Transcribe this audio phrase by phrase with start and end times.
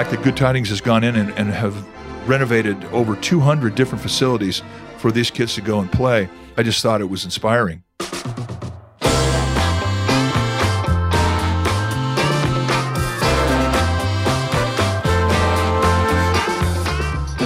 [0.00, 1.86] fact that Good Tidings has gone in and, and have
[2.26, 4.62] renovated over 200 different facilities
[4.96, 6.26] for these kids to go and play.
[6.56, 7.82] I just thought it was inspiring.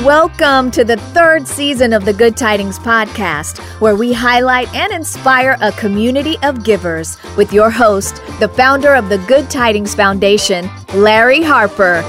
[0.05, 5.57] Welcome to the third season of the Good Tidings Podcast, where we highlight and inspire
[5.61, 11.43] a community of givers with your host, the founder of the Good Tidings Foundation, Larry
[11.43, 12.05] Harper.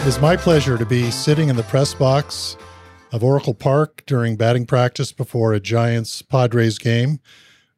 [0.00, 2.56] It is my pleasure to be sitting in the press box
[3.12, 7.20] of Oracle Park during batting practice before a Giants Padres game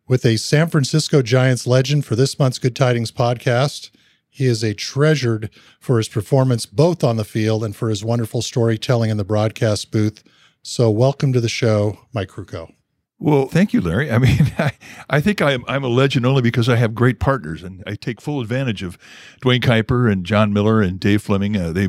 [0.07, 3.91] with a San Francisco Giants legend for this month's Good Tidings podcast.
[4.31, 8.41] He is a treasured for his performance both on the field and for his wonderful
[8.41, 10.23] storytelling in the broadcast booth.
[10.63, 12.73] So, welcome to the show, Mike Krukow.
[13.19, 14.11] Well, thank you, Larry.
[14.11, 14.73] I mean, I,
[15.11, 18.21] I think I'm, I'm a legend only because I have great partners and I take
[18.21, 18.97] full advantage of
[19.41, 21.57] Duane Kuiper and Jon Miller and Dave Fleming.
[21.57, 21.89] Uh, they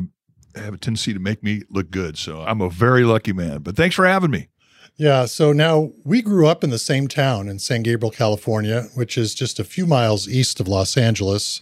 [0.56, 2.18] have a tendency to make me look good.
[2.18, 3.58] So I'm a very lucky man.
[3.58, 4.48] But thanks for having me.
[4.96, 5.26] Yeah.
[5.26, 9.34] So now we grew up in the same town in San Gabriel, California, which is
[9.34, 11.60] just a few miles east of Los Angeles.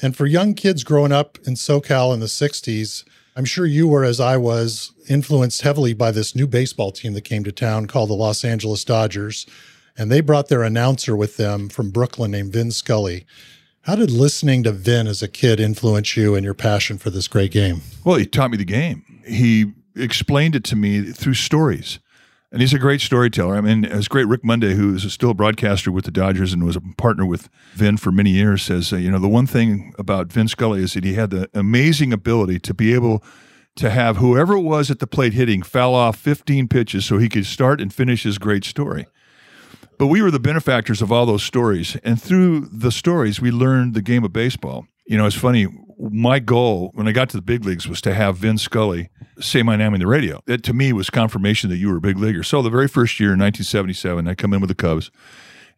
[0.00, 4.04] And for young kids growing up in SoCal in the 60s, I'm sure you were,
[4.04, 8.08] as I was, influenced heavily by this new baseball team that came to town called
[8.08, 9.46] the Los Angeles Dodgers.
[9.98, 13.26] And they brought their announcer with them from Brooklyn named Vin Scully.
[13.86, 17.28] How did listening to Vin as a kid influence you and your passion for this
[17.28, 17.82] great game?
[18.02, 19.04] Well, he taught me the game.
[19.24, 22.00] He explained it to me through stories.
[22.50, 23.54] And he's a great storyteller.
[23.54, 24.26] I mean, it's great.
[24.26, 27.48] Rick Monday, who is still a broadcaster with the Dodgers and was a partner with
[27.74, 30.94] Vin for many years, says, uh, you know, the one thing about Vin Scully is
[30.94, 33.22] that he had the amazing ability to be able
[33.76, 37.28] to have whoever it was at the plate hitting foul off 15 pitches so he
[37.28, 39.06] could start and finish his great story.
[39.98, 41.96] But we were the benefactors of all those stories.
[42.04, 44.86] And through the stories, we learned the game of baseball.
[45.06, 45.66] You know, it's funny.
[45.98, 49.08] My goal when I got to the big leagues was to have Vin Scully
[49.40, 50.40] say my name on the radio.
[50.46, 52.42] That to me was confirmation that you were a big leaguer.
[52.42, 55.10] So the very first year in 1977, I come in with the Cubs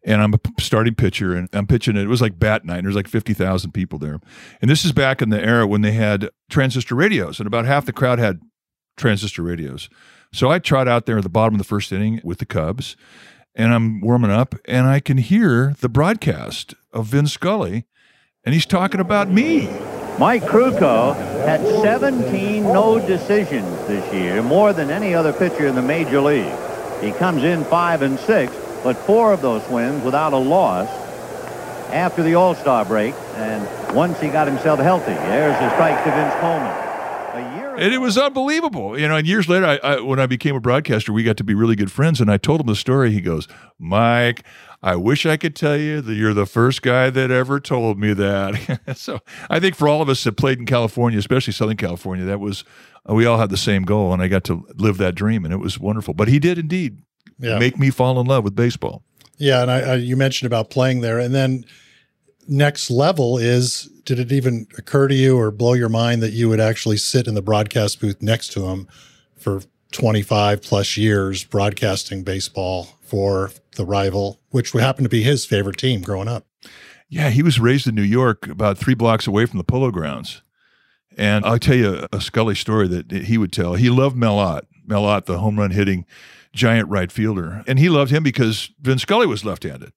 [0.03, 2.03] and I'm a starting pitcher and I'm pitching it.
[2.03, 2.77] It was like bat night.
[2.77, 4.19] And there's like 50,000 people there.
[4.61, 7.85] And this is back in the era when they had transistor radios and about half
[7.85, 8.39] the crowd had
[8.97, 9.89] transistor radios.
[10.33, 12.95] So I trot out there at the bottom of the first inning with the Cubs
[13.59, 17.85] and I'm warming up and I can hear the broadcast of Vin Scully
[18.45, 19.67] and he's talking about me.
[20.17, 21.13] Mike Krukow
[21.45, 26.53] had 17 no decisions this year, more than any other pitcher in the major league.
[27.01, 30.87] He comes in five and six, but four of those wins without a loss
[31.91, 33.13] after the All-Star break.
[33.35, 36.78] And once he got himself healthy, there's a strike to Vince Coleman.
[37.79, 39.15] And it was unbelievable, you know.
[39.15, 41.75] And years later, I, I, when I became a broadcaster, we got to be really
[41.75, 42.19] good friends.
[42.19, 43.11] And I told him the story.
[43.11, 43.47] He goes,
[43.77, 44.43] "Mike,
[44.81, 48.13] I wish I could tell you that you're the first guy that ever told me
[48.13, 48.81] that.
[48.95, 49.19] so
[49.49, 52.63] I think for all of us that played in California, especially Southern California, that was
[53.09, 55.53] uh, we all had the same goal, and I got to live that dream, and
[55.53, 56.13] it was wonderful.
[56.13, 57.01] But he did indeed
[57.39, 57.59] yeah.
[57.59, 59.03] make me fall in love with baseball.
[59.37, 61.65] Yeah, and I, I, you mentioned about playing there, and then
[62.49, 66.49] next level is did it even occur to you or blow your mind that you
[66.49, 68.87] would actually sit in the broadcast booth next to him
[69.37, 69.61] for
[69.91, 76.01] 25 plus years broadcasting baseball for the rival, which happened to be his favorite team
[76.01, 76.45] growing up.
[77.07, 80.43] Yeah, he was raised in New York, about three blocks away from the Polo Grounds.
[81.17, 83.73] And I'll tell you a Scully story that he would tell.
[83.75, 86.05] He loved Mel Ott, Melott, the home run hitting
[86.53, 87.63] giant right fielder.
[87.67, 89.91] And he loved him because Vin Scully was left handed.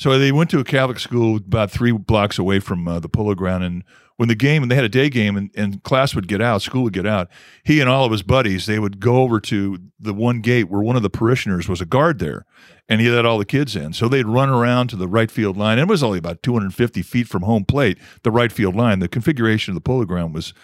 [0.00, 3.34] So they went to a Catholic school about three blocks away from uh, the Polo
[3.34, 3.64] Ground.
[3.64, 3.84] And
[4.16, 6.62] when the game, and they had a day game, and, and class would get out,
[6.62, 7.28] school would get out,
[7.64, 10.80] he and all of his buddies, they would go over to the one gate where
[10.80, 12.46] one of the parishioners was a guard there,
[12.88, 13.92] and he let all the kids in.
[13.92, 15.78] So they'd run around to the right field line.
[15.78, 19.00] It was only about 250 feet from home plate, the right field line.
[19.00, 20.54] The configuration of the Polo Ground was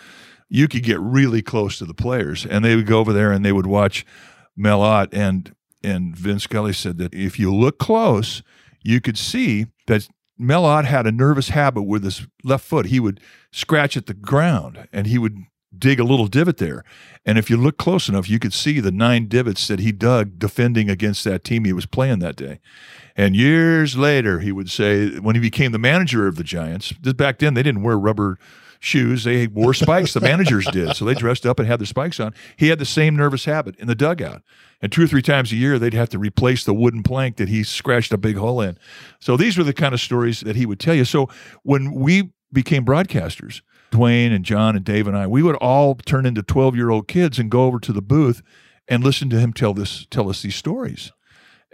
[0.48, 3.44] you could get really close to the players, and they would go over there and
[3.44, 4.06] they would watch
[4.56, 5.54] Mel Ott and
[5.84, 8.42] and Vin Scully said that if you look close,
[8.86, 12.86] you could see that Mel Ott had a nervous habit with his left foot.
[12.86, 13.20] He would
[13.52, 15.36] scratch at the ground and he would
[15.76, 16.84] dig a little divot there.
[17.24, 20.38] And if you look close enough, you could see the nine divots that he dug
[20.38, 22.60] defending against that team he was playing that day.
[23.16, 27.38] And years later, he would say, when he became the manager of the Giants, back
[27.38, 28.38] then they didn't wear rubber
[28.80, 29.24] shoes.
[29.24, 30.14] They wore spikes.
[30.14, 30.96] the managers did.
[30.96, 32.34] So they dressed up and had their spikes on.
[32.56, 34.42] He had the same nervous habit in the dugout.
[34.82, 37.48] And two or three times a year, they'd have to replace the wooden plank that
[37.48, 38.78] he scratched a big hole in.
[39.20, 41.04] So these were the kind of stories that he would tell you.
[41.04, 41.28] So
[41.62, 46.26] when we became broadcasters, Duane and Jon and Dave and I, we would all turn
[46.26, 48.42] into 12 year old kids and go over to the booth
[48.88, 51.12] and listen to him tell this tell us these stories.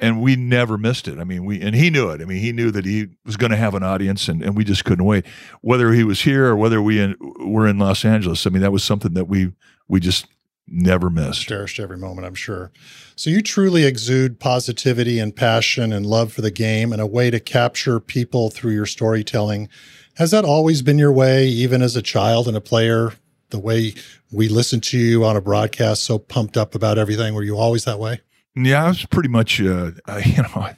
[0.02, 1.18] And we never missed it.
[1.18, 2.20] I mean, we and he knew it.
[2.20, 4.64] I mean, he knew that he was going to have an audience, and, and we
[4.64, 5.24] just couldn't wait.
[5.60, 8.72] Whether he was here or whether we in, were in Los Angeles, I mean, that
[8.72, 9.52] was something that we
[9.88, 10.26] we just
[10.66, 11.42] never missed.
[11.42, 12.72] Cherished every moment, I'm sure.
[13.14, 17.30] So you truly exude positivity and passion and love for the game and a way
[17.30, 19.68] to capture people through your storytelling.
[20.16, 23.12] Has that always been your way, even as a child and a player?
[23.50, 23.94] The way
[24.32, 27.34] we listen to you on a broadcast, so pumped up about everything.
[27.34, 28.20] Were you always that way?
[28.54, 30.68] Yeah, I was pretty much, uh, I, you know,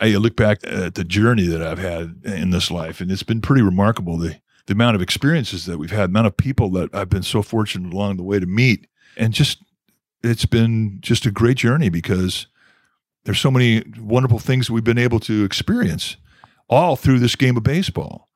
[0.00, 3.40] I look back at the journey that I've had in this life, and it's been
[3.40, 4.16] pretty remarkable.
[4.16, 4.36] The
[4.66, 7.90] the amount of experiences that we've had, amount of people that I've been so fortunate
[7.92, 8.86] along the way to meet,
[9.16, 9.62] and just
[10.22, 12.46] it's been just a great journey because
[13.24, 16.16] there's so many wonderful things we've been able to experience
[16.68, 18.27] all through this game of baseball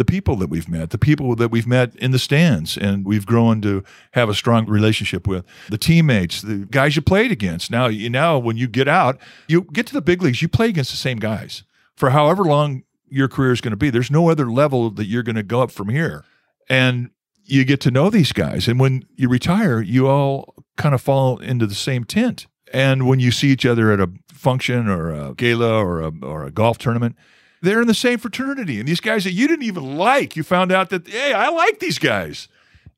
[0.00, 3.26] the people that we've met, the people that we've met in the stands, and we've
[3.26, 7.70] grown to have a strong relationship with the teammates, the guys you played against.
[7.70, 10.70] Now, you now when you get out, you get to the big leagues, you play
[10.70, 11.64] against the same guys
[11.98, 13.90] for however long your career is going to be.
[13.90, 16.24] There's no other level that you're going to go up from here,
[16.70, 17.10] and
[17.44, 18.68] you get to know these guys.
[18.68, 22.46] And when you retire, you all kind of fall into the same tent.
[22.72, 26.44] And when you see each other at a function or a gala or a, or
[26.44, 27.16] a golf tournament,
[27.62, 28.78] they're in the same fraternity.
[28.78, 31.78] And these guys that you didn't even like, you found out that, hey, I like
[31.78, 32.48] these guys.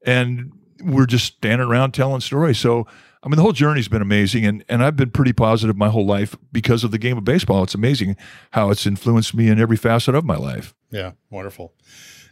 [0.04, 2.58] And we're just standing around telling stories.
[2.58, 2.86] So,
[3.22, 4.44] I mean, the whole journey's been amazing.
[4.46, 7.62] And, and I've been pretty positive my whole life because of the game of baseball.
[7.62, 8.16] It's amazing
[8.52, 10.74] how it's influenced me in every facet of my life.
[10.90, 11.74] Yeah, wonderful.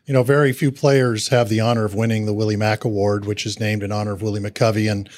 [0.07, 3.47] You know, very few players have the honor of winning the Willie Mac Award, which
[3.47, 5.09] is named in honor of Willie McCovey and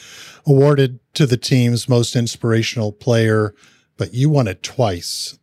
[0.47, 3.55] awarded to the team's most inspirational player.
[3.97, 5.38] But you won it twice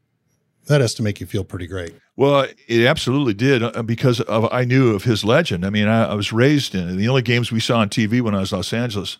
[0.69, 1.95] that has to make you feel pretty great.
[2.16, 5.66] Well, it absolutely did uh, because of, I knew of his legend.
[5.66, 8.36] I mean, I, I was raised in, the only games we saw on TV when
[8.36, 9.18] I was in Los Angeles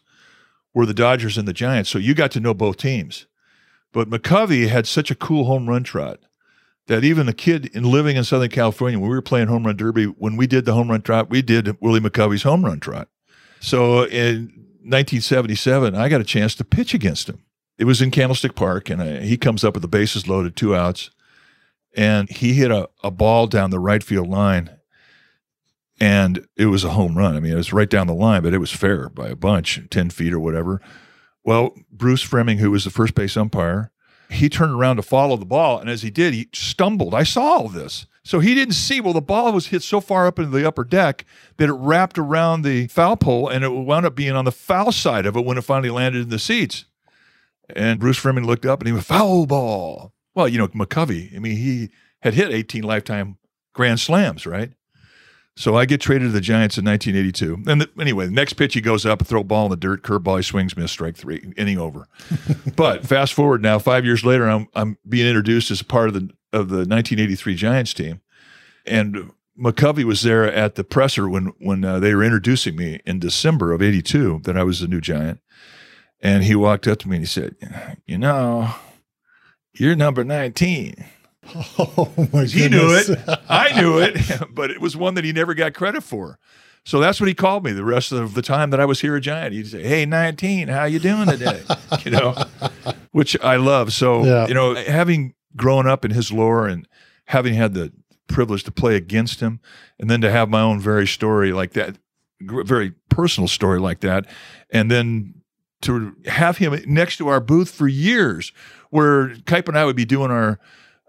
[0.75, 1.90] were the Dodgers and the Giants.
[1.90, 3.25] So you got to know both teams.
[3.92, 6.19] But McCovey had such a cool home run trot
[6.86, 9.75] that even the kid in living in Southern California, when we were playing home run
[9.75, 13.10] derby, when we did the home run trot, we did Willie McCovey's home run trot.
[13.60, 14.54] So in
[14.84, 17.44] 1977, I got a chance to pitch against him.
[17.80, 20.75] It was in Candlestick Park, and I, he comes up with the bases loaded, two
[20.75, 21.10] outs
[21.95, 24.69] and he hit a, a ball down the right field line
[26.00, 27.36] and it was a home run.
[27.36, 29.81] I mean, it was right down the line, but it was fair by a bunch,
[29.89, 30.81] 10 feet or whatever.
[31.44, 33.91] Well, Bruce Froemming, who was the first base umpire,
[34.30, 35.80] he turned around to follow the ball.
[35.80, 37.13] And as he did, he stumbled.
[37.13, 38.06] I saw all this.
[38.24, 40.83] So he didn't see, well, the ball was hit so far up into the upper
[40.83, 41.25] deck
[41.57, 44.92] that it wrapped around the foul pole and it wound up being on the foul
[44.92, 46.85] side of it when it finally landed in the seats.
[47.75, 50.13] And Bruce Froemming looked up and he went, foul ball.
[50.39, 51.89] Well, you know, McCovey, I mean, he
[52.21, 53.38] had hit 18 lifetime
[53.74, 54.71] grand slams, right?
[55.57, 57.69] So I get traded to the Giants in 1982.
[57.69, 60.01] And the, anyway, the next pitch he goes up, throw a ball in the dirt,
[60.01, 62.07] curveball, he swings, miss, strike three, inning over.
[62.77, 66.13] but fast forward now, five years later, I'm I'm being introduced as a part of
[66.13, 68.21] the of the 1983 Giants team,
[68.85, 73.19] and McCovey was there at the presser when when uh, they were introducing me in
[73.19, 75.42] December of '82 that I was the new Giant,
[76.21, 77.57] and he walked up to me and he said,
[78.06, 78.74] "You know,
[79.74, 81.06] you're number 19.
[81.80, 82.54] Oh my goodness.
[82.54, 83.19] He knew it.
[83.49, 84.19] I knew it,
[84.54, 86.38] but it was one that he never got credit for.
[86.85, 89.16] So that's what he called me the rest of the time that I was here
[89.16, 89.54] at Giant.
[89.54, 91.64] He'd say, "Hey, 19, how you doing today?"
[92.04, 92.35] you know,
[93.11, 93.94] which I love.
[93.94, 94.47] So, yeah.
[94.47, 96.88] you know, having grown up in his lore and
[97.26, 97.92] having had the
[98.28, 99.59] privilege to play against him
[99.99, 101.97] and then to have my own very story like that,
[102.42, 104.26] very personal story like that,
[104.69, 105.35] and then
[105.81, 108.52] to have him next to our booth for years
[108.90, 110.60] where Kipe and I would be doing our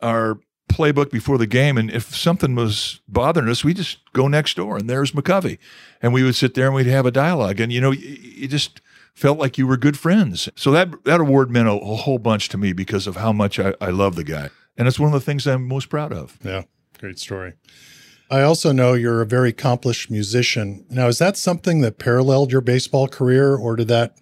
[0.02, 0.38] our
[0.70, 4.76] playbook before the game, and if something was bothering us, we just go next door,
[4.76, 5.58] and there's McCovey,
[6.00, 8.80] and we would sit there and we'd have a dialogue, and you know, you just
[9.14, 10.48] felt like you were good friends.
[10.54, 13.58] So that that award meant a, a whole bunch to me because of how much
[13.58, 16.38] I, I love the guy, and it's one of the things I'm most proud of.
[16.42, 16.62] Yeah,
[16.98, 17.54] great story.
[18.30, 20.86] I also know you're a very accomplished musician.
[20.88, 24.16] Now, is that something that paralleled your baseball career, or did that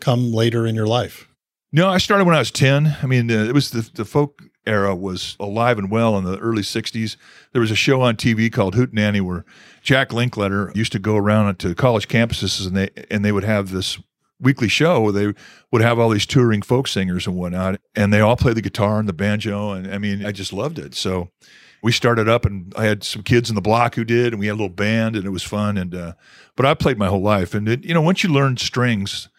[0.00, 1.28] come later in your life?
[1.72, 2.96] No, I started when I was 10.
[3.00, 6.36] I mean, uh, it was the, the folk era was alive and well in the
[6.38, 7.16] early 60s.
[7.52, 9.44] There was a show on TV called Hootenanny where
[9.82, 13.70] Jack Linkletter used to go around to college campuses and they and they would have
[13.70, 13.98] this
[14.40, 15.32] weekly show where they
[15.70, 18.98] would have all these touring folk singers and whatnot and they all play the guitar
[18.98, 20.94] and the banjo and I mean I just loved it.
[20.94, 21.30] So
[21.82, 24.46] we started up and I had some kids in the block who did and we
[24.46, 26.12] had a little band and it was fun and uh,
[26.56, 29.29] but I played my whole life and it, you know once you learn strings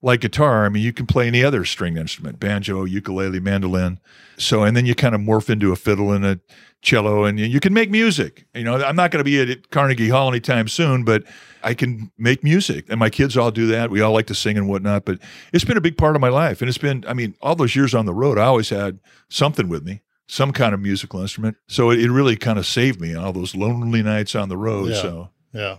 [0.00, 3.98] like guitar, I mean, you can play any other string instrument, banjo, ukulele, mandolin.
[4.36, 6.38] So, and then you kind of morph into a fiddle and a
[6.80, 8.46] cello and you can make music.
[8.54, 11.24] You know, I'm not going to be at Carnegie Hall anytime soon, but
[11.64, 12.86] I can make music.
[12.88, 13.90] And my kids all do that.
[13.90, 15.18] We all like to sing and whatnot, but
[15.52, 16.62] it's been a big part of my life.
[16.62, 19.68] And it's been, I mean, all those years on the road, I always had something
[19.68, 21.56] with me, some kind of musical instrument.
[21.66, 24.90] So it, really kind of saved me on all those lonely nights on the road.
[24.90, 25.02] Yeah.
[25.02, 25.76] So, yeah.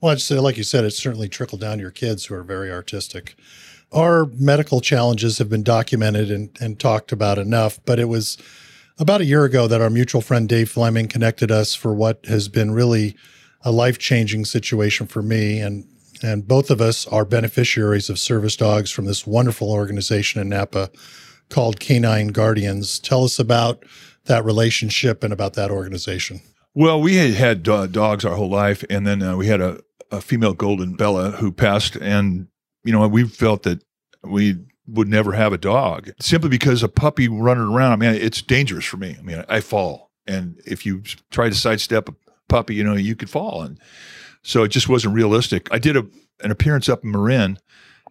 [0.00, 2.42] Well, I'd say, like you said, it's certainly trickled down to your kids who are
[2.42, 3.36] very artistic.
[3.92, 8.38] Our medical challenges have been documented and, and talked about enough, but it was
[8.98, 12.48] about a year ago that our mutual friend Dave Fleming connected us for what has
[12.48, 13.16] been really
[13.62, 15.60] a life changing situation for me.
[15.60, 15.86] And,
[16.22, 20.90] and both of us are beneficiaries of service dogs from this wonderful organization in Napa
[21.48, 22.98] called Canine Guardians.
[22.98, 23.84] Tell us about
[24.26, 26.40] that relationship and about that organization.
[26.80, 29.82] Well, we had had uh, dogs our whole life, and then uh, we had a,
[30.10, 32.48] a female golden Bella who passed, and
[32.84, 33.84] you know we felt that
[34.24, 34.56] we
[34.86, 37.92] would never have a dog simply because a puppy running around.
[37.92, 39.14] I mean, it's dangerous for me.
[39.18, 42.14] I mean, I fall, and if you try to sidestep a
[42.48, 43.78] puppy, you know, you could fall, and
[44.42, 45.68] so it just wasn't realistic.
[45.70, 46.06] I did a,
[46.42, 47.58] an appearance up in Marin,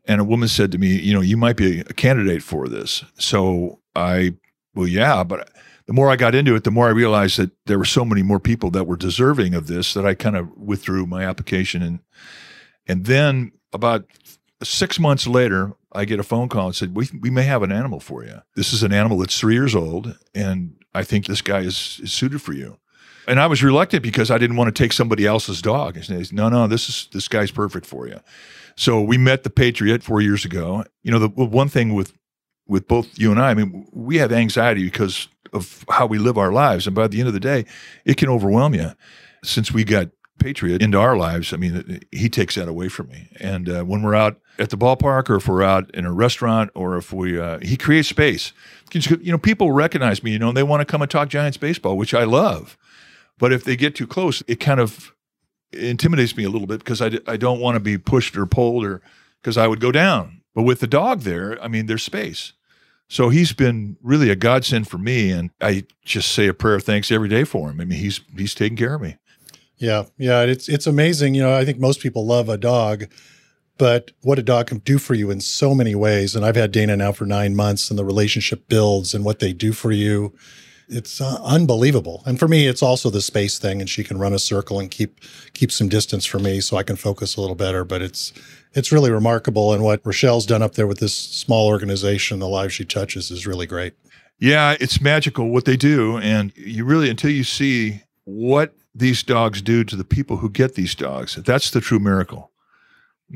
[0.06, 3.04] and a woman said to me, you know, you might be a candidate for this.
[3.18, 4.36] So I,
[4.76, 5.50] well, yeah, but
[5.90, 8.22] the more I got into it, the more I realized that there were so many
[8.22, 11.82] more people that were deserving of this that I kind of withdrew my application.
[11.82, 12.00] And
[12.86, 14.06] and then about
[14.62, 17.72] six months later, I get a phone call and said, "We we may have an
[17.72, 18.44] animal for you.
[18.56, 22.14] This is an animal that's three years old, and I think this guy is, is
[22.14, 22.78] suited for you."
[23.28, 25.96] And I was reluctant because I didn't want to take somebody else's dog.
[25.96, 28.20] And said, "No, no, this is this guy's perfect for you."
[28.78, 30.86] So we met the Patriot four years ago.
[31.02, 32.14] You know, the one thing with
[32.68, 36.38] with both you and I, I mean, we have anxiety because of how we live
[36.38, 36.88] our lives.
[36.88, 37.66] And by the end of the day,
[38.06, 38.92] it can overwhelm you.
[39.44, 43.30] Since we got Patriot into our lives, I mean, he takes that away from me.
[43.40, 46.70] And uh, when we're out at the ballpark, or if we're out in a restaurant,
[46.76, 48.52] or if we, uh, he creates space.
[48.94, 50.32] You know, people recognize me.
[50.32, 52.78] You know, they want to come and talk Giants baseball, which I love.
[53.38, 55.14] But if they get too close, it kind of
[55.72, 58.84] intimidates me a little bit because I, I don't want to be pushed or pulled,
[58.84, 59.02] or
[59.42, 60.42] because I would go down.
[60.54, 62.54] But with the dog there, I mean, there's space.
[63.10, 66.84] So he's been really a godsend for me, and I just say a prayer of
[66.84, 67.82] thanks every day for him.
[67.82, 69.18] I mean, he's he's taking care of me.
[69.78, 71.34] Yeah, yeah, it's it's amazing.
[71.34, 73.06] You know, I think most people love a dog,
[73.80, 76.36] but what a dog can do for you in so many ways.
[76.36, 79.54] And I've had Dana now for nine months, and the relationship builds, and what they
[79.54, 80.36] do for you,
[80.88, 82.22] it's uh, unbelievable.
[82.28, 84.92] And for me, it's also the space thing, and she can run a circle and
[84.92, 85.20] keep
[85.54, 87.84] keep some distance for me, so I can focus a little better.
[87.84, 88.34] But it's
[88.74, 89.74] it's really remarkable.
[89.74, 93.48] And what Rochelle's done up there with this small organization, the lives she touches, is
[93.48, 93.94] really great.
[94.38, 96.18] Yeah, it's magical what they do.
[96.18, 100.76] And you really, until you see what these dogs do to the people who get
[100.76, 102.52] these dogs, that's the true miracle.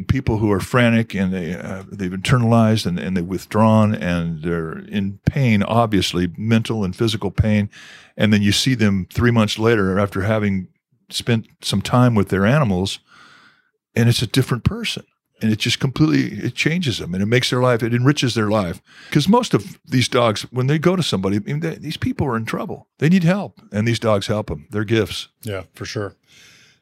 [0.08, 4.80] People who are frantic and they uh, they've internalized and, and they've withdrawn and they're
[4.80, 7.70] in pain, obviously mental and physical pain,
[8.18, 10.68] and then you see them three months later after having
[11.12, 12.98] spent some time with their animals,
[13.96, 15.06] and it's a different person
[15.42, 18.50] and it just completely it changes them and it makes their life it enriches their
[18.50, 18.82] life.
[19.10, 22.28] Because most of these dogs when they go to somebody I mean, they, these people
[22.28, 22.88] are in trouble.
[23.00, 24.68] They need help and these dogs help them.
[24.72, 25.30] They're gifts.
[25.42, 26.16] Yeah for sure.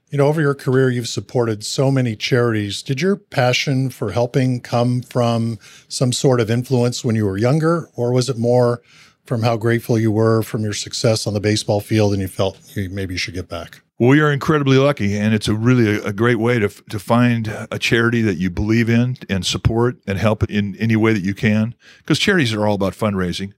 [0.10, 2.84] You know over your career you've supported so many charities.
[2.84, 7.90] Did your passion for helping come from some sort of influence when you were younger?
[7.96, 8.82] Or was it more
[9.26, 12.60] from how grateful you were from your success on the baseball field and you felt
[12.76, 16.06] you maybe you should get back we are incredibly lucky, and it's a really a,
[16.06, 20.18] a, great way to to find a charity that you believe in and support and
[20.18, 21.76] help in any way that you can.
[22.00, 23.54] Because charities are all about fundraising,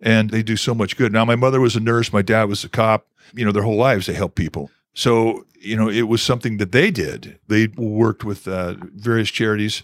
[0.00, 1.12] and they do so much good.
[1.12, 3.08] Now, my mother was a nurse, my dad was a cop.
[3.34, 4.70] You know, their whole lives they help people.
[4.94, 7.40] So you know, it was something that they did.
[7.48, 9.82] They worked with uh, various charities.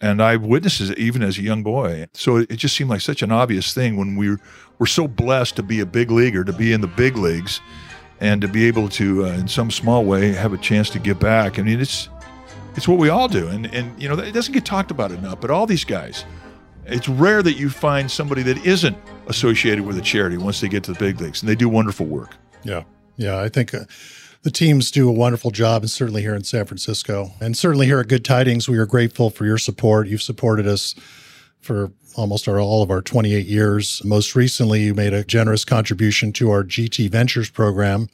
[0.00, 2.06] And I witnessed it even as a young boy.
[2.12, 4.40] So it just seemed like such an obvious thing when we were,
[4.78, 7.60] were so blessed to be a big leaguer, to be in the big leagues
[8.20, 11.18] and to be able to, uh, in some small way, have a chance to give
[11.18, 11.58] back.
[11.58, 12.08] I mean, it's
[12.74, 15.40] it's what we all do, and and you know it doesn't get talked about enough.
[15.40, 16.24] But all these guys,
[16.86, 18.96] it's rare that you find somebody that isn't
[19.26, 22.06] associated with a charity once they get to the big leagues, and they do wonderful
[22.06, 22.36] work.
[22.62, 22.84] Yeah,
[23.16, 23.74] yeah, I think.
[23.74, 23.84] Uh,
[24.42, 27.98] the teams do a wonderful job, and certainly here in San Francisco, and certainly here
[27.98, 30.06] at Good Tidings, we are grateful for your support.
[30.06, 30.94] You've supported us
[31.60, 34.02] for almost our, all of our 28 years.
[34.04, 38.08] Most recently, you made a generous contribution to our GT Ventures program,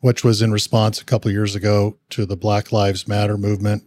[0.00, 3.82] which was in response a couple years ago to the Black Lives Matter movement,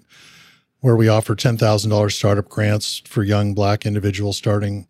[0.79, 4.87] where we offer $10,000 startup grants for young Black individuals starting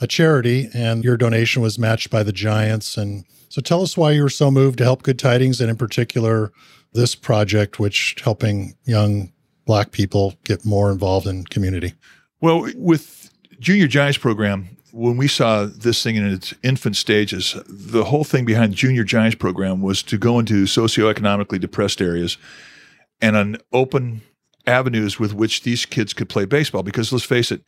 [0.00, 0.68] a charity.
[0.72, 2.96] And your donation was matched by the Giants.
[2.96, 5.76] And so tell us why you were so moved to help Good Tidings, and in
[5.76, 6.52] particular,
[6.94, 9.30] this project, which helping young
[9.66, 11.92] Black people get more involved in community.
[12.40, 13.19] Well, with
[13.60, 18.46] Junior Giants program, when we saw this thing in its infant stages, the whole thing
[18.46, 22.38] behind Junior Giants program was to go into socioeconomically depressed areas
[23.20, 24.22] and an open
[24.66, 26.82] avenues with which these kids could play baseball.
[26.82, 27.62] Because let's face it,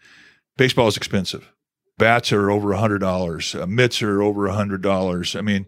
[0.57, 1.53] baseball is expensive.
[1.99, 3.55] Bats are over a hundred dollars.
[3.55, 5.37] Uh, mitts are over a hundred dollars.
[5.37, 5.67] I mean,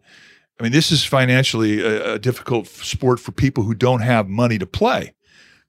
[0.58, 4.58] I mean, this is financially a, a difficult sport for people who don't have money
[4.58, 5.12] to play.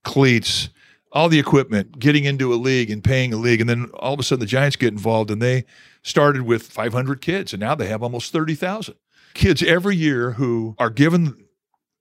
[0.04, 0.70] Cleats,
[1.16, 4.20] all the equipment, getting into a league and paying a league, and then all of
[4.20, 5.64] a sudden the Giants get involved, and they
[6.04, 8.96] started with 500 kids, and now they have almost 30,000
[9.34, 11.46] kids every year who are given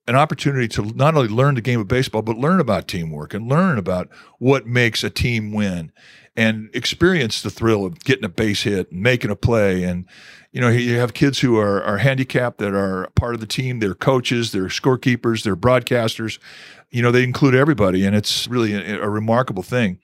[0.07, 3.47] an opportunity to not only learn the game of baseball, but learn about teamwork and
[3.47, 5.91] learn about what makes a team win
[6.35, 9.83] and experience the thrill of getting a base hit and making a play.
[9.83, 10.05] And,
[10.51, 13.79] you know, you have kids who are, are handicapped that are part of the team.
[13.79, 16.39] They're coaches, they're scorekeepers, they're broadcasters.
[16.91, 19.99] You know, they include everybody, and it's really a, a remarkable thing.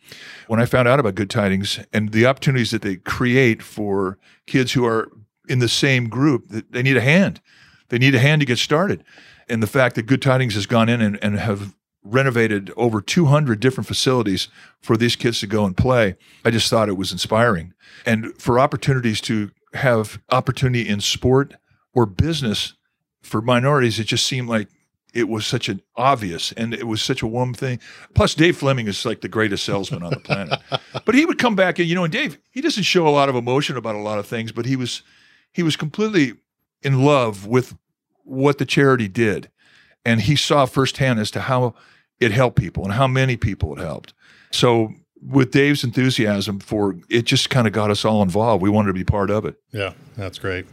[0.48, 4.74] When I found out about Good Tidings and the opportunities that they create for kids
[4.74, 5.10] who are
[5.48, 7.42] in the same group, they need a hand.
[7.90, 9.04] They need a hand to get started
[9.52, 13.60] and the fact that Good Tidings has gone in and, and have renovated over 200
[13.60, 14.48] different facilities
[14.82, 17.74] for these kids to go and play, I just thought it was inspiring.
[18.06, 21.56] And for opportunities to have opportunity in sport
[21.94, 22.74] or business
[23.22, 24.68] for minorities, it just seemed like
[25.14, 27.80] it was such an obvious and it was such a warm thing.
[28.16, 30.60] Plus, Dave Fleming is like the greatest salesman on the planet.
[31.06, 33.30] but he would come back and you know, and Dave, he doesn't show a lot
[33.30, 35.04] of emotion about a lot of things, but he was
[35.52, 36.34] he was completely
[36.82, 37.76] in love with
[38.24, 39.50] what the charity did.
[40.06, 41.76] And he saw firsthand as to how
[42.20, 44.14] it helped people and how many people it helped.
[44.52, 48.62] So with Dave's enthusiasm for it just kind of got us all involved.
[48.62, 49.56] We wanted to be part of it.
[49.72, 50.66] Yeah, that's great.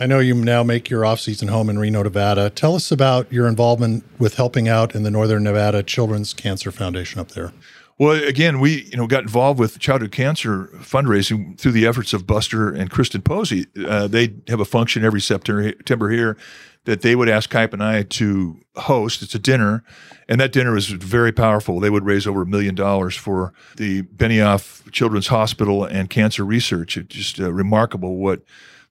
[0.00, 2.50] I know you now make your off-season home in Reno, Nevada.
[2.50, 7.20] Tell us about your involvement with helping out in the Northern Nevada Children's Cancer Foundation
[7.20, 7.52] up there.
[7.96, 12.26] Well, again, we you know got involved with childhood cancer fundraising through the efforts of
[12.26, 13.66] Buster and Kristen Posey.
[13.86, 16.36] Uh, they have a function every September here
[16.84, 19.22] that they would ask Kipe and I to host.
[19.22, 19.82] It's a dinner,
[20.28, 21.80] and that dinner was very powerful.
[21.80, 26.96] They would raise over a million dollars for the Benioff Children's Hospital and cancer research.
[26.96, 28.42] It's just uh, remarkable what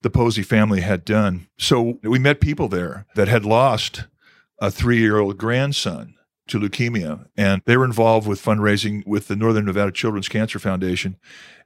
[0.02, 1.48] the Posey family had done.
[1.58, 4.06] So we met people there that had lost
[4.60, 6.16] a three year old grandson
[6.48, 7.26] to leukemia.
[7.38, 11.18] And they were involved with fundraising with the Northern Nevada Children's Cancer Foundation.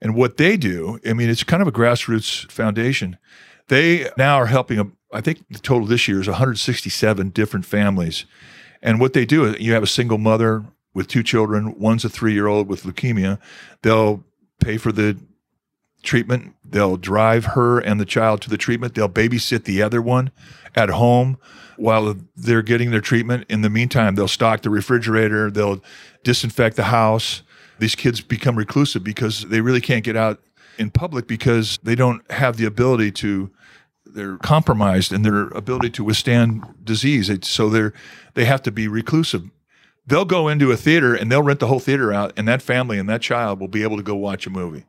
[0.01, 3.17] And what they do, I mean, it's kind of a grassroots foundation.
[3.67, 8.25] They now are helping, I think the total this year is 167 different families.
[8.81, 12.09] And what they do is you have a single mother with two children, one's a
[12.09, 13.39] three year old with leukemia.
[13.81, 14.23] They'll
[14.59, 15.17] pay for the
[16.03, 16.55] treatment.
[16.63, 18.95] They'll drive her and the child to the treatment.
[18.95, 20.31] They'll babysit the other one
[20.75, 21.37] at home
[21.75, 23.45] while they're getting their treatment.
[23.49, 25.83] In the meantime, they'll stock the refrigerator, they'll
[26.23, 27.43] disinfect the house.
[27.79, 30.39] These kids become reclusive because they really can't get out
[30.77, 33.51] in public because they don't have the ability to
[34.05, 37.31] they're compromised in their ability to withstand disease.
[37.47, 37.93] So they're
[38.33, 39.43] they have to be reclusive.
[40.05, 42.97] They'll go into a theater and they'll rent the whole theater out, and that family
[42.97, 44.85] and that child will be able to go watch a movie.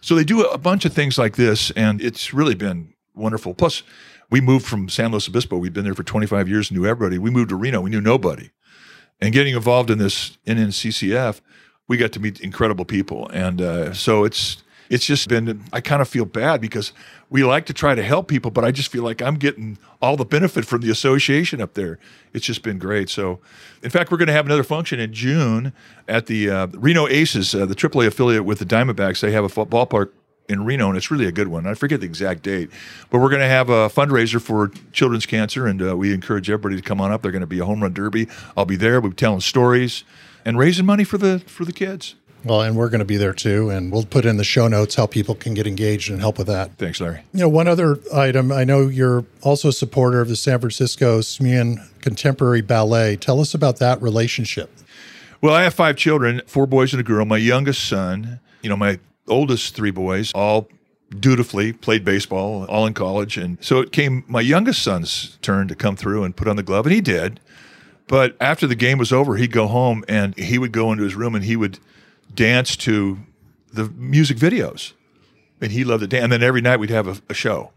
[0.00, 3.54] So they do a bunch of things like this, and it's really been wonderful.
[3.54, 3.82] Plus,
[4.30, 5.56] we moved from San Luis Obispo.
[5.56, 7.18] We'd been there for 25 years, knew everybody.
[7.18, 7.80] We moved to Reno.
[7.80, 8.50] We knew nobody.
[9.20, 11.40] And getting involved in this NNCCF,
[11.88, 13.28] we got to meet incredible people.
[13.30, 16.92] And uh, so it's it's just been, I kind of feel bad because
[17.30, 20.16] we like to try to help people, but I just feel like I'm getting all
[20.16, 21.98] the benefit from the association up there.
[22.32, 23.10] It's just been great.
[23.10, 23.40] So,
[23.82, 25.72] in fact, we're going to have another function in June
[26.06, 29.20] at the uh, Reno Aces, uh, the AAA affiliate with the Diamondbacks.
[29.20, 30.10] They have a ballpark
[30.48, 31.66] in Reno, and it's really a good one.
[31.66, 32.70] I forget the exact date,
[33.10, 36.76] but we're going to have a fundraiser for children's cancer, and uh, we encourage everybody
[36.76, 37.22] to come on up.
[37.22, 38.28] They're going to be a home run derby.
[38.56, 39.00] I'll be there.
[39.00, 40.04] We'll be telling stories
[40.44, 42.14] and raising money for the for the kids.
[42.44, 44.94] Well, and we're going to be there too, and we'll put in the show notes
[44.94, 46.76] how people can get engaged and help with that.
[46.78, 47.22] Thanks, Larry.
[47.32, 48.52] You know, one other item.
[48.52, 53.16] I know you're also a supporter of the San Francisco Smuin Contemporary Ballet.
[53.16, 54.70] Tell us about that relationship.
[55.40, 57.24] Well, I have five children, four boys and a girl.
[57.24, 60.68] My youngest son, you know, my oldest three boys all
[61.10, 63.36] dutifully played baseball, all in college.
[63.36, 66.62] And so it came my youngest son's turn to come through and put on the
[66.62, 67.40] glove, and he did.
[68.06, 71.14] But after the game was over, he'd go home and he would go into his
[71.14, 71.78] room and he would
[72.38, 73.18] dance to
[73.72, 74.92] the music videos.
[75.60, 76.22] And he loved to dance.
[76.22, 77.72] And then every night we'd have a, a show.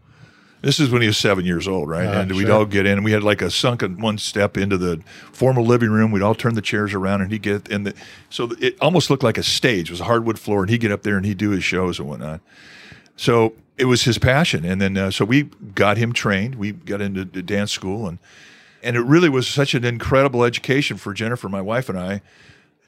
[0.60, 2.06] This is when he was seven years old, right?
[2.06, 4.78] Uh, and we'd all get in, and we had like a sunken one step into
[4.78, 6.12] the formal living room.
[6.12, 7.94] We'd all turn the chairs around, and he'd get in the.
[8.30, 9.90] So it almost looked like a stage.
[9.90, 11.98] It was a hardwood floor, and he'd get up there and he'd do his shows
[11.98, 12.40] and whatnot.
[13.16, 16.54] So it was his passion, and then uh, so we got him trained.
[16.54, 18.20] We got into dance school, and
[18.84, 22.22] and it really was such an incredible education for Jennifer, my wife, and I,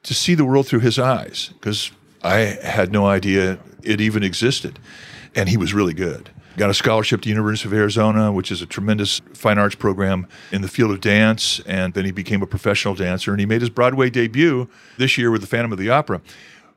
[0.04, 1.90] to see the world through his eyes because
[2.22, 4.78] I had no idea it even existed.
[5.34, 6.30] And he was really good.
[6.56, 10.28] Got a scholarship to the University of Arizona, which is a tremendous fine arts program
[10.52, 11.60] in the field of dance.
[11.66, 13.32] And then he became a professional dancer.
[13.32, 16.20] And he made his Broadway debut this year with The Phantom of the Opera.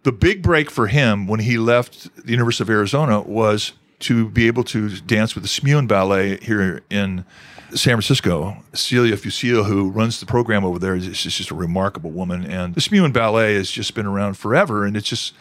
[0.01, 4.47] The big break for him when he left the University of Arizona was to be
[4.47, 7.25] able to dance with the Smuin Ballet here in
[7.71, 8.57] San Francisco.
[8.73, 12.45] Celia Fushille, who runs the program over there, is just a remarkable woman.
[12.45, 14.85] And the Smuin Ballet has just been around forever.
[14.85, 15.33] And it's just,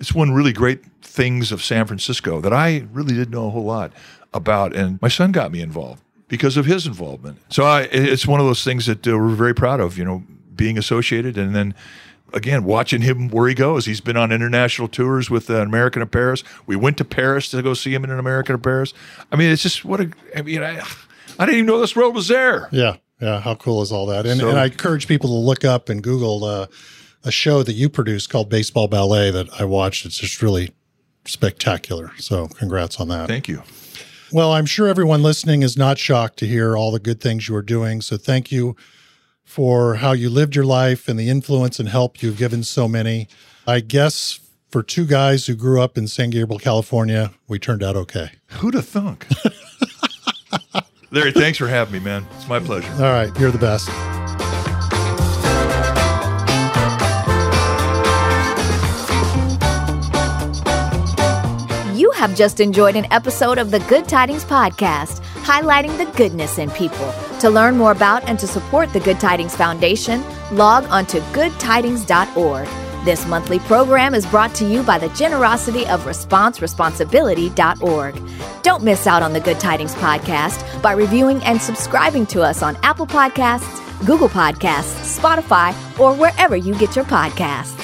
[0.00, 3.64] it's one really great things of San Francisco that I really didn't know a whole
[3.64, 3.92] lot
[4.32, 4.74] about.
[4.74, 7.38] And my son got me involved because of his involvement.
[7.48, 10.24] So I, it's one of those things that uh, we're very proud of, you know,
[10.54, 11.74] being associated and then
[12.34, 13.86] again, watching him where he goes.
[13.86, 16.44] He's been on international tours with uh, American of Paris.
[16.66, 18.92] We went to Paris to go see him in an American of Paris.
[19.32, 20.80] I mean, it's just what a, I mean, I,
[21.38, 22.68] I didn't even know this road was there.
[22.70, 22.96] Yeah.
[23.20, 23.40] Yeah.
[23.40, 24.26] How cool is all that?
[24.26, 26.66] And, so, and I encourage people to look up and Google uh,
[27.24, 30.04] a show that you produced called Baseball Ballet that I watched.
[30.04, 30.72] It's just really
[31.24, 32.10] spectacular.
[32.18, 33.28] So congrats on that.
[33.28, 33.62] Thank you.
[34.32, 37.54] Well, I'm sure everyone listening is not shocked to hear all the good things you
[37.54, 38.00] are doing.
[38.00, 38.74] So thank you
[39.44, 43.28] for how you lived your life and the influence and help you've given so many.
[43.66, 47.94] I guess for two guys who grew up in San Gabriel, California, we turned out
[47.96, 48.30] okay.
[48.46, 49.26] Who'd have thunk?
[51.10, 52.26] Larry, thanks for having me, man.
[52.34, 52.90] It's my pleasure.
[52.94, 53.88] All right, you're the best.
[62.26, 67.12] Have just enjoyed an episode of the Good Tidings Podcast, highlighting the goodness in people.
[67.40, 72.66] To learn more about and to support the Good Tidings Foundation, log on to goodtidings.org.
[73.04, 78.22] This monthly program is brought to you by the generosity of responseresponsibility.org.
[78.62, 82.78] Don't miss out on the Good Tidings podcast by reviewing and subscribing to us on
[82.82, 87.83] Apple Podcasts, Google Podcasts, Spotify, or wherever you get your podcasts.